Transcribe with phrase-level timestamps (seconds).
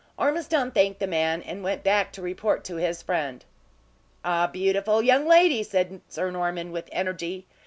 [0.17, 3.45] Ormiston thanked the man, and went back to report to his friend.
[4.25, 7.45] "A beautiful young lady!" said Sir Norman, with energy.